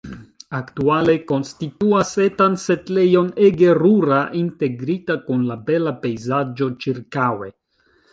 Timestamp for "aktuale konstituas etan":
0.59-2.55